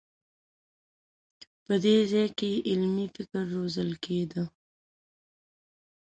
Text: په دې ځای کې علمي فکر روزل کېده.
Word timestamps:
په 1.65 1.73
دې 1.83 1.97
ځای 2.11 2.27
کې 2.37 2.51
علمي 2.69 3.07
فکر 3.15 3.41
روزل 3.55 3.91
کېده. 4.03 4.43